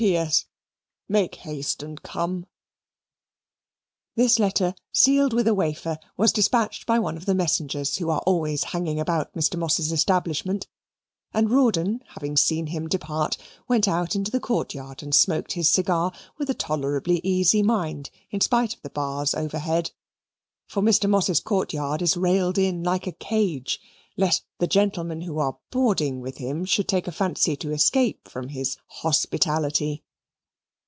C. 0.01 0.07
P.S. 0.07 0.45
Make 1.07 1.35
haste 1.35 1.83
and 1.83 2.01
come. 2.01 2.47
This 4.15 4.39
letter, 4.39 4.73
sealed 4.91 5.31
with 5.31 5.47
a 5.47 5.53
wafer, 5.53 5.99
was 6.17 6.31
dispatched 6.31 6.87
by 6.87 6.97
one 6.97 7.17
of 7.17 7.27
the 7.27 7.35
messengers 7.35 7.97
who 7.97 8.09
are 8.09 8.23
always 8.25 8.63
hanging 8.63 8.99
about 8.99 9.31
Mr. 9.35 9.59
Moss's 9.59 9.91
establishment, 9.91 10.65
and 11.35 11.51
Rawdon, 11.51 12.01
having 12.15 12.35
seen 12.35 12.65
him 12.67 12.87
depart, 12.87 13.37
went 13.67 13.87
out 13.87 14.15
in 14.15 14.23
the 14.23 14.39
court 14.39 14.73
yard 14.73 15.03
and 15.03 15.13
smoked 15.13 15.51
his 15.51 15.69
cigar 15.69 16.11
with 16.35 16.49
a 16.49 16.55
tolerably 16.55 17.21
easy 17.23 17.61
mind 17.61 18.09
in 18.31 18.41
spite 18.41 18.73
of 18.73 18.81
the 18.81 18.89
bars 18.89 19.35
overhead 19.35 19.91
for 20.65 20.81
Mr. 20.81 21.07
Moss's 21.07 21.39
court 21.41 21.73
yard 21.73 22.01
is 22.01 22.17
railed 22.17 22.57
in 22.57 22.81
like 22.81 23.05
a 23.05 23.11
cage, 23.11 23.79
lest 24.17 24.43
the 24.59 24.67
gentlemen 24.67 25.21
who 25.21 25.39
are 25.39 25.57
boarding 25.71 26.19
with 26.19 26.35
him 26.37 26.65
should 26.65 26.87
take 26.87 27.07
a 27.07 27.11
fancy 27.13 27.55
to 27.55 27.71
escape 27.71 28.27
from 28.27 28.49
his 28.49 28.77
hospitality. 28.87 30.03